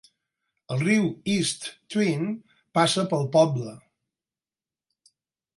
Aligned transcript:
El 0.75 0.79
riu 0.83 1.03
East 1.33 1.67
Twin 1.95 2.25
passa 2.79 3.07
pel 3.13 3.29
poble. 3.39 3.77